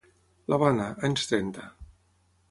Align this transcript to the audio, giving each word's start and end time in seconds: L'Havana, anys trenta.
L'Havana, 0.53 0.87
anys 1.09 1.27
trenta. 1.33 1.67